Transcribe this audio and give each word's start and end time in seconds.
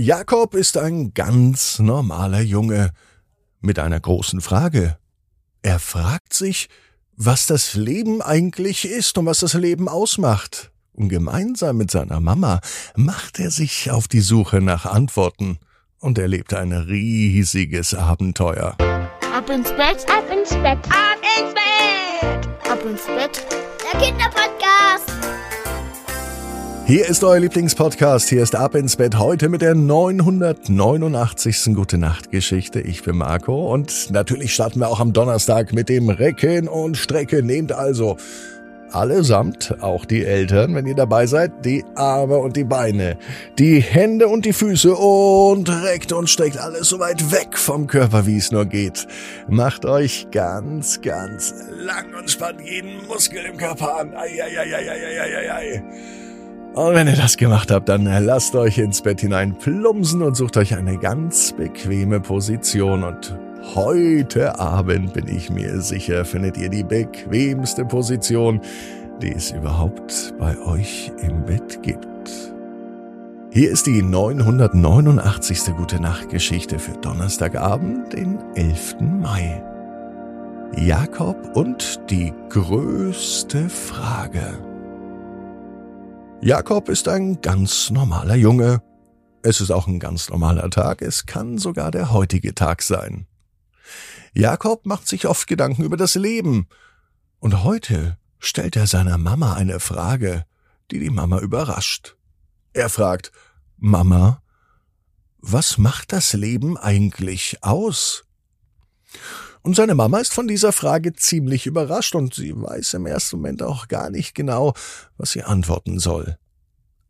Jakob 0.00 0.54
ist 0.54 0.78
ein 0.78 1.12
ganz 1.12 1.78
normaler 1.78 2.40
Junge 2.40 2.90
mit 3.60 3.78
einer 3.78 4.00
großen 4.00 4.40
Frage. 4.40 4.96
Er 5.60 5.78
fragt 5.78 6.32
sich, 6.32 6.70
was 7.16 7.46
das 7.46 7.74
Leben 7.74 8.22
eigentlich 8.22 8.86
ist 8.86 9.18
und 9.18 9.26
was 9.26 9.40
das 9.40 9.52
Leben 9.52 9.90
ausmacht. 9.90 10.70
Und 10.94 11.10
gemeinsam 11.10 11.76
mit 11.76 11.90
seiner 11.90 12.18
Mama 12.18 12.60
macht 12.96 13.38
er 13.40 13.50
sich 13.50 13.90
auf 13.90 14.08
die 14.08 14.22
Suche 14.22 14.62
nach 14.62 14.86
Antworten 14.86 15.58
und 15.98 16.16
erlebt 16.16 16.54
ein 16.54 16.72
riesiges 16.72 17.92
Abenteuer. 17.92 18.78
Ab 18.80 19.50
ins 19.50 19.68
Bett, 19.72 20.06
ab 20.08 20.24
ins 20.32 20.48
Bett, 20.48 20.78
ab 20.88 21.20
ins 21.38 21.52
Bett, 21.52 22.70
ab 22.70 22.82
ins 22.86 23.04
Bett. 23.04 23.46
Der 23.92 24.00
Kinderpodcast. 24.00 24.79
Hier 26.90 27.06
ist 27.06 27.22
euer 27.22 27.38
Lieblingspodcast. 27.38 28.28
Hier 28.30 28.42
ist 28.42 28.56
Ab 28.56 28.74
ins 28.74 28.96
Bett 28.96 29.16
heute 29.16 29.48
mit 29.48 29.62
der 29.62 29.76
989. 29.76 31.72
Gute 31.76 31.98
Nacht 31.98 32.32
Geschichte. 32.32 32.80
Ich 32.80 33.04
bin 33.04 33.16
Marco 33.16 33.72
und 33.72 34.10
natürlich 34.10 34.52
starten 34.52 34.80
wir 34.80 34.88
auch 34.88 34.98
am 34.98 35.12
Donnerstag 35.12 35.72
mit 35.72 35.88
dem 35.88 36.08
Recken 36.08 36.66
und 36.66 36.96
Strecken. 36.96 37.46
Nehmt 37.46 37.70
also 37.70 38.16
allesamt, 38.90 39.76
auch 39.80 40.04
die 40.04 40.24
Eltern, 40.24 40.74
wenn 40.74 40.84
ihr 40.84 40.96
dabei 40.96 41.26
seid, 41.26 41.64
die 41.64 41.84
Arme 41.94 42.38
und 42.38 42.56
die 42.56 42.64
Beine, 42.64 43.16
die 43.56 43.78
Hände 43.78 44.26
und 44.26 44.44
die 44.44 44.52
Füße 44.52 44.92
und 44.92 45.68
reckt 45.84 46.10
und 46.10 46.28
streckt 46.28 46.58
alles 46.58 46.88
so 46.88 46.98
weit 46.98 47.30
weg 47.30 47.56
vom 47.56 47.86
Körper, 47.86 48.26
wie 48.26 48.36
es 48.36 48.50
nur 48.50 48.64
geht. 48.66 49.06
Macht 49.48 49.84
euch 49.84 50.26
ganz, 50.32 51.00
ganz 51.00 51.54
lang 51.70 52.12
und 52.18 52.28
spannt 52.28 52.60
jeden 52.62 53.06
Muskel 53.06 53.44
im 53.44 53.56
Körper 53.58 54.00
an. 54.00 54.12
Ei, 54.12 54.42
ei, 54.42 54.58
ei, 54.58 54.74
ei, 54.74 54.90
ei, 54.90 55.20
ei, 55.20 55.36
ei, 55.36 55.52
ei. 55.52 55.82
Und 56.74 56.94
wenn 56.94 57.08
ihr 57.08 57.16
das 57.16 57.36
gemacht 57.36 57.72
habt, 57.72 57.88
dann 57.88 58.04
lasst 58.04 58.54
euch 58.54 58.78
ins 58.78 59.02
Bett 59.02 59.20
hinein 59.20 59.58
plumpsen 59.58 60.22
und 60.22 60.36
sucht 60.36 60.56
euch 60.56 60.76
eine 60.76 60.98
ganz 60.98 61.52
bequeme 61.52 62.20
Position. 62.20 63.02
Und 63.02 63.36
heute 63.74 64.58
Abend 64.60 65.12
bin 65.12 65.26
ich 65.26 65.50
mir 65.50 65.80
sicher, 65.80 66.24
findet 66.24 66.56
ihr 66.56 66.68
die 66.68 66.84
bequemste 66.84 67.84
Position, 67.84 68.60
die 69.20 69.32
es 69.32 69.50
überhaupt 69.50 70.32
bei 70.38 70.56
euch 70.58 71.10
im 71.22 71.44
Bett 71.44 71.82
gibt. 71.82 72.06
Hier 73.50 73.72
ist 73.72 73.86
die 73.86 74.02
989. 74.02 75.74
Gute 75.76 76.00
Nacht 76.00 76.28
Geschichte 76.28 76.78
für 76.78 76.92
Donnerstagabend, 76.92 78.12
den 78.12 78.38
11. 78.54 78.96
Mai. 79.00 79.60
Jakob 80.76 81.56
und 81.56 81.98
die 82.10 82.32
größte 82.48 83.68
Frage. 83.68 84.69
Jakob 86.42 86.88
ist 86.88 87.06
ein 87.06 87.42
ganz 87.42 87.90
normaler 87.90 88.34
Junge. 88.34 88.82
Es 89.42 89.60
ist 89.60 89.70
auch 89.70 89.86
ein 89.86 90.00
ganz 90.00 90.30
normaler 90.30 90.70
Tag, 90.70 91.02
es 91.02 91.26
kann 91.26 91.58
sogar 91.58 91.90
der 91.90 92.12
heutige 92.12 92.54
Tag 92.54 92.80
sein. 92.80 93.26
Jakob 94.32 94.86
macht 94.86 95.06
sich 95.06 95.26
oft 95.26 95.46
Gedanken 95.46 95.84
über 95.84 95.98
das 95.98 96.14
Leben, 96.14 96.66
und 97.40 97.62
heute 97.62 98.16
stellt 98.38 98.76
er 98.76 98.86
seiner 98.86 99.18
Mama 99.18 99.52
eine 99.52 99.80
Frage, 99.80 100.46
die 100.90 100.98
die 100.98 101.10
Mama 101.10 101.40
überrascht. 101.40 102.16
Er 102.72 102.88
fragt, 102.88 103.32
Mama, 103.76 104.42
was 105.38 105.76
macht 105.76 106.12
das 106.12 106.32
Leben 106.32 106.78
eigentlich 106.78 107.58
aus? 107.62 108.24
Und 109.62 109.76
seine 109.76 109.94
Mama 109.94 110.18
ist 110.18 110.32
von 110.32 110.48
dieser 110.48 110.72
Frage 110.72 111.12
ziemlich 111.12 111.66
überrascht 111.66 112.14
und 112.14 112.34
sie 112.34 112.54
weiß 112.54 112.94
im 112.94 113.06
ersten 113.06 113.36
Moment 113.36 113.62
auch 113.62 113.88
gar 113.88 114.10
nicht 114.10 114.34
genau, 114.34 114.74
was 115.18 115.32
sie 115.32 115.42
antworten 115.42 115.98
soll. 115.98 116.38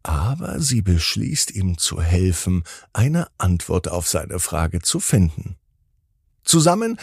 Aber 0.02 0.60
sie 0.60 0.82
beschließt 0.82 1.52
ihm 1.52 1.78
zu 1.78 2.00
helfen, 2.00 2.64
eine 2.92 3.28
Antwort 3.38 3.88
auf 3.88 4.08
seine 4.08 4.40
Frage 4.40 4.80
zu 4.80 4.98
finden. 4.98 5.56
Zusammen 6.42 6.98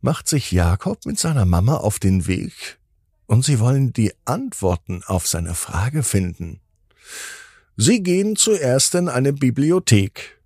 macht 0.00 0.28
sich 0.28 0.52
Jakob 0.52 1.04
mit 1.04 1.18
seiner 1.18 1.44
Mama 1.44 1.76
auf 1.76 1.98
den 1.98 2.26
Weg, 2.26 2.78
und 3.26 3.44
sie 3.44 3.58
wollen 3.58 3.92
die 3.92 4.12
Antworten 4.24 5.02
auf 5.04 5.26
seine 5.26 5.54
Frage 5.54 6.04
finden. 6.04 6.60
Sie 7.76 8.02
gehen 8.02 8.36
zuerst 8.36 8.94
in 8.94 9.08
eine 9.08 9.32
Bibliothek. 9.32 10.40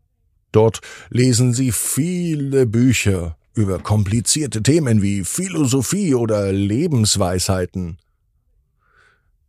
Dort 0.50 0.80
lesen 1.10 1.52
sie 1.52 1.70
viele 1.70 2.66
Bücher 2.66 3.36
über 3.60 3.78
komplizierte 3.78 4.62
Themen 4.62 5.02
wie 5.02 5.22
Philosophie 5.22 6.14
oder 6.14 6.50
Lebensweisheiten. 6.50 7.98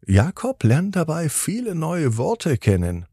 Jakob 0.06 0.64
lernt 0.64 0.96
dabei 0.98 1.30
viele 1.30 1.76
neue 1.76 2.18
Worte 2.18 2.58
kennen. 2.58 3.06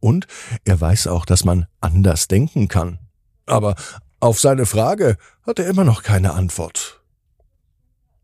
Und 0.00 0.26
er 0.64 0.80
weiß 0.80 1.06
auch, 1.06 1.24
dass 1.24 1.44
man 1.44 1.66
anders 1.80 2.26
denken 2.26 2.68
kann. 2.68 2.98
Aber 3.46 3.76
auf 4.18 4.40
seine 4.40 4.66
Frage 4.66 5.16
hat 5.42 5.58
er 5.58 5.68
immer 5.68 5.84
noch 5.84 6.02
keine 6.02 6.32
Antwort. 6.32 7.02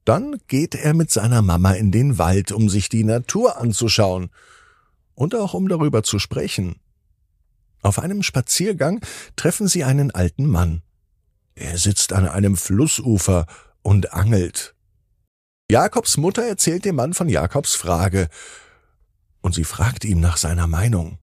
Dann 0.04 0.36
geht 0.48 0.74
er 0.74 0.94
mit 0.94 1.10
seiner 1.10 1.42
Mama 1.42 1.72
in 1.72 1.92
den 1.92 2.18
Wald, 2.18 2.50
um 2.50 2.68
sich 2.68 2.88
die 2.88 3.04
Natur 3.04 3.58
anzuschauen 3.58 4.30
und 5.14 5.34
auch 5.34 5.54
um 5.54 5.68
darüber 5.68 6.02
zu 6.02 6.18
sprechen. 6.18 6.76
Auf 7.82 7.98
einem 7.98 8.22
Spaziergang 8.22 9.00
treffen 9.36 9.68
sie 9.68 9.84
einen 9.84 10.10
alten 10.10 10.46
Mann. 10.46 10.82
Er 11.56 11.78
sitzt 11.78 12.12
an 12.12 12.28
einem 12.28 12.56
Flussufer 12.56 13.46
und 13.82 14.12
angelt. 14.12 14.74
Jakobs 15.70 16.16
Mutter 16.18 16.44
erzählt 16.44 16.84
dem 16.84 16.96
Mann 16.96 17.14
von 17.14 17.28
Jakobs 17.28 17.74
Frage, 17.74 18.28
und 19.40 19.54
sie 19.54 19.64
fragt 19.64 20.04
ihn 20.04 20.20
nach 20.20 20.36
seiner 20.36 20.66
Meinung. 20.66 21.18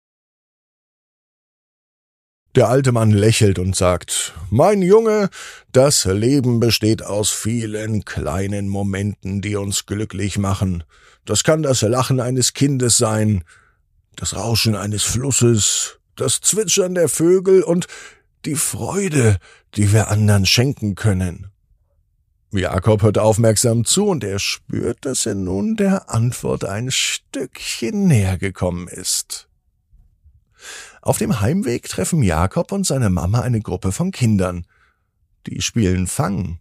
Der 2.56 2.68
alte 2.68 2.92
Mann 2.92 3.12
lächelt 3.12 3.60
und 3.60 3.76
sagt, 3.76 4.34
Mein 4.50 4.82
Junge, 4.82 5.30
das 5.72 6.06
Leben 6.06 6.60
besteht 6.60 7.04
aus 7.04 7.30
vielen 7.30 8.04
kleinen 8.04 8.68
Momenten, 8.68 9.42
die 9.42 9.56
uns 9.56 9.86
glücklich 9.86 10.38
machen. 10.38 10.84
Das 11.26 11.44
kann 11.44 11.64
das 11.64 11.82
Lachen 11.82 12.20
eines 12.20 12.54
Kindes 12.54 12.98
sein, 12.98 13.44
das 14.16 14.36
Rauschen 14.36 14.76
eines 14.76 15.04
Flusses, 15.04 16.00
das 16.16 16.42
Zwitschern 16.42 16.94
der 16.96 17.10
Vögel 17.10 17.64
und 17.64 17.88
die 18.46 18.56
Freude, 18.56 19.38
die 19.76 19.92
wir 19.92 20.10
anderen 20.10 20.46
schenken 20.46 20.96
können. 20.96 21.52
Jakob 22.54 23.02
hört 23.02 23.18
aufmerksam 23.18 23.86
zu 23.86 24.08
und 24.08 24.24
er 24.26 24.40
spürt, 24.40 25.06
dass 25.06 25.26
er 25.26 25.36
nun 25.36 25.78
der 25.78 26.10
Antwort 26.10 26.66
ein 26.66 26.92
Stückchen 26.92 28.08
näher 28.08 28.38
gekommen 28.38 28.90
ist. 28.90 29.48
Auf 31.02 31.18
dem 31.18 31.40
Heimweg 31.40 31.88
treffen 31.88 32.22
Jakob 32.22 32.72
und 32.72 32.86
seine 32.86 33.10
Mama 33.10 33.42
eine 33.42 33.62
Gruppe 33.62 33.92
von 33.92 34.12
Kindern. 34.12 34.68
Die 35.48 35.62
spielen 35.62 36.08
Fang. 36.08 36.60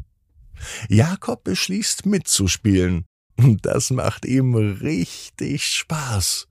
Jakob 0.88 1.44
beschließt 1.44 2.06
mitzuspielen. 2.06 3.04
Das 3.62 3.90
macht 3.90 4.24
ihm 4.24 4.54
richtig 4.54 5.66
Spaß. 5.66 6.46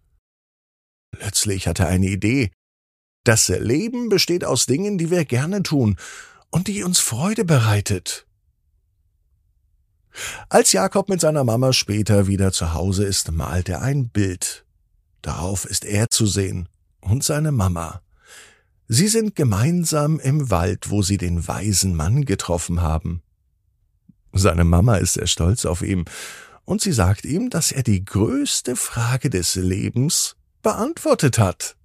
Plötzlich 1.11 1.67
hat 1.67 1.79
er 1.79 1.87
eine 1.87 2.07
Idee. 2.07 2.51
Das 3.23 3.47
Leben 3.49 4.09
besteht 4.09 4.45
aus 4.45 4.65
Dingen, 4.65 4.97
die 4.97 5.11
wir 5.11 5.25
gerne 5.25 5.63
tun 5.63 5.97
und 6.49 6.67
die 6.67 6.83
uns 6.83 6.99
Freude 6.99 7.45
bereitet. 7.45 8.25
Als 10.49 10.71
Jakob 10.71 11.09
mit 11.09 11.21
seiner 11.21 11.43
Mama 11.43 11.73
später 11.73 12.27
wieder 12.27 12.51
zu 12.51 12.73
Hause 12.73 13.05
ist, 13.05 13.31
malt 13.31 13.69
er 13.69 13.81
ein 13.81 14.09
Bild. 14.09 14.65
Darauf 15.21 15.65
ist 15.65 15.85
er 15.85 16.09
zu 16.09 16.25
sehen 16.25 16.69
und 17.01 17.23
seine 17.23 17.51
Mama. 17.51 18.01
Sie 18.87 19.07
sind 19.07 19.35
gemeinsam 19.35 20.19
im 20.19 20.49
Wald, 20.49 20.89
wo 20.89 21.03
sie 21.03 21.17
den 21.17 21.47
weisen 21.47 21.95
Mann 21.95 22.25
getroffen 22.25 22.81
haben. 22.81 23.21
Seine 24.33 24.63
Mama 24.63 24.95
ist 24.97 25.13
sehr 25.13 25.27
stolz 25.27 25.65
auf 25.65 25.81
ihn, 25.81 26.05
und 26.65 26.81
sie 26.81 26.91
sagt 26.91 27.25
ihm, 27.25 27.49
dass 27.49 27.71
er 27.71 27.83
die 27.83 28.05
größte 28.05 28.75
Frage 28.75 29.29
des 29.29 29.55
Lebens 29.55 30.35
beantwortet 30.61 31.39
hat. 31.39 31.75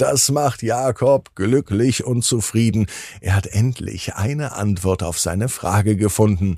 Das 0.00 0.30
macht 0.30 0.62
Jakob 0.62 1.34
glücklich 1.34 2.04
und 2.04 2.24
zufrieden. 2.24 2.86
Er 3.20 3.36
hat 3.36 3.46
endlich 3.46 4.14
eine 4.14 4.52
Antwort 4.52 5.02
auf 5.02 5.18
seine 5.18 5.50
Frage 5.50 5.94
gefunden. 5.94 6.56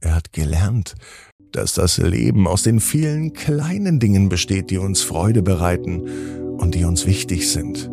Er 0.00 0.14
hat 0.14 0.32
gelernt, 0.32 0.94
dass 1.52 1.74
das 1.74 1.98
Leben 1.98 2.48
aus 2.48 2.62
den 2.62 2.80
vielen 2.80 3.34
kleinen 3.34 4.00
Dingen 4.00 4.30
besteht, 4.30 4.70
die 4.70 4.78
uns 4.78 5.02
Freude 5.02 5.42
bereiten 5.42 6.08
und 6.56 6.74
die 6.74 6.86
uns 6.86 7.04
wichtig 7.04 7.52
sind. 7.52 7.90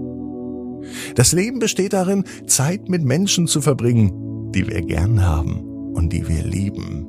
Das 1.15 1.33
Leben 1.33 1.59
besteht 1.59 1.91
darin, 1.91 2.23
Zeit 2.47 2.87
mit 2.87 3.03
Menschen 3.03 3.47
zu 3.47 3.59
verbringen, 3.59 4.53
die 4.53 4.65
wir 4.65 4.81
gern 4.81 5.25
haben 5.25 5.59
und 5.93 6.13
die 6.13 6.25
wir 6.29 6.41
lieben. 6.41 7.05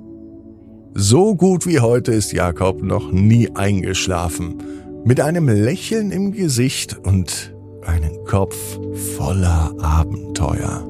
So 0.93 1.37
gut 1.37 1.67
wie 1.67 1.79
heute 1.79 2.11
ist 2.11 2.33
Jakob 2.33 2.83
noch 2.83 3.13
nie 3.13 3.49
eingeschlafen 3.55 4.61
mit 5.05 5.21
einem 5.21 5.49
Lächeln 5.49 6.11
im 6.11 6.33
Gesicht 6.33 6.99
und 7.05 7.55
einen 7.83 8.25
Kopf 8.25 8.57
voller 9.17 9.75
Abenteuer. 9.81 10.89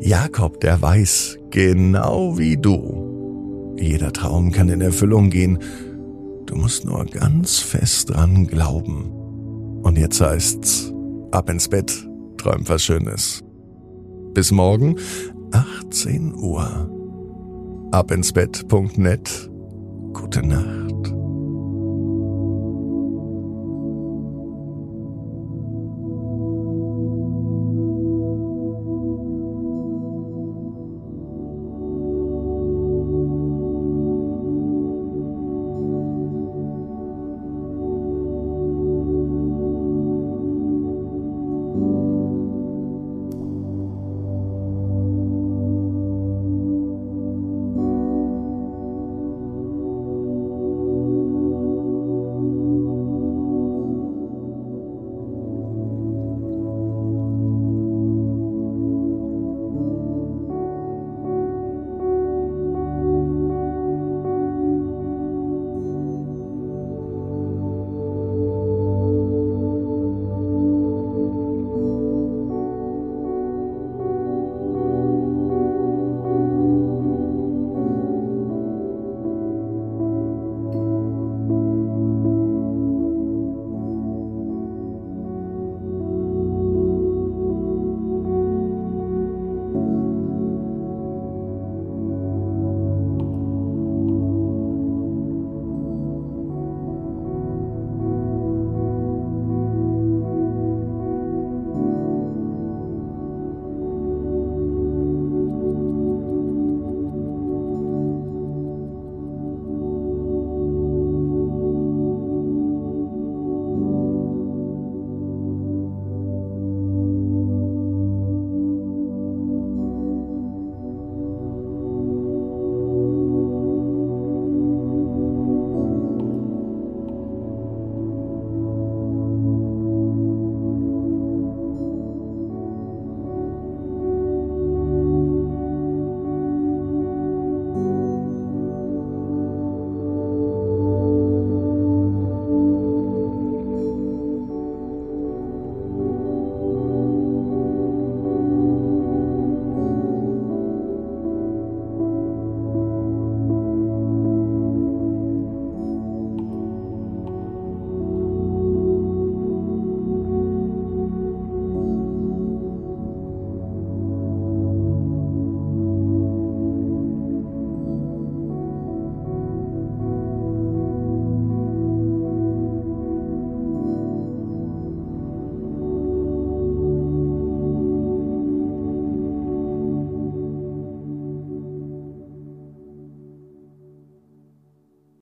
Jakob, 0.00 0.60
der 0.60 0.80
weiß, 0.82 1.38
genau 1.50 2.38
wie 2.38 2.56
du, 2.56 3.76
jeder 3.78 4.12
Traum 4.12 4.50
kann 4.50 4.68
in 4.68 4.80
Erfüllung 4.80 5.30
gehen, 5.30 5.58
du 6.46 6.56
musst 6.56 6.84
nur 6.84 7.04
ganz 7.06 7.58
fest 7.58 8.10
dran 8.10 8.46
glauben. 8.46 9.10
Und 9.82 9.96
jetzt 9.96 10.20
heißt's, 10.20 10.92
ab 11.30 11.48
ins 11.48 11.68
Bett, 11.68 11.92
träumt 12.36 12.68
was 12.68 12.82
Schönes. 12.82 13.44
Bis 14.34 14.50
morgen, 14.50 14.96
18 15.52 16.34
Uhr. 16.34 16.90
Abinsbett.net. 17.92 19.50
Gute 20.12 20.46
Nacht. 20.46 20.79